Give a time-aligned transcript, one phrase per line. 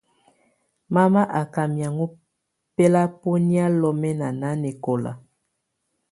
[0.93, 2.15] Mama à ká miaŋgɔ̀a
[2.75, 5.11] bɛlabɔnɛ̀á lɔmɛna nanǝkɔla.